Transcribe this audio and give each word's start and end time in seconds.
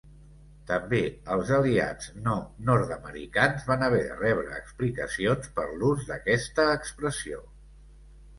També 0.69 1.01
els 1.33 1.51
aliats 1.57 2.07
no 2.27 2.33
nord-americans 2.69 3.67
van 3.73 3.85
haver 3.89 4.01
de 4.09 4.17
rebre 4.23 4.57
explicacions 4.63 5.53
per 5.61 5.67
l'ús 5.77 6.09
d'aquesta 6.09 6.67
expressió. 6.81 7.45